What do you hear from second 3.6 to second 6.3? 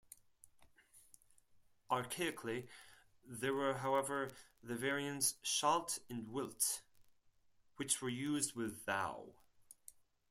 however the variants "shalt" and